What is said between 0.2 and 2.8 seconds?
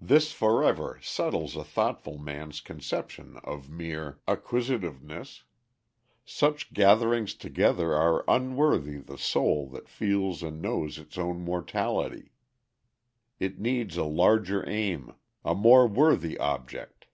forever settles a thoughtful man's